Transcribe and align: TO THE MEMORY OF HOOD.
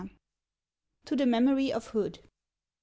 TO 1.05 1.15
THE 1.15 1.27
MEMORY 1.27 1.71
OF 1.71 1.89
HOOD. 1.89 2.19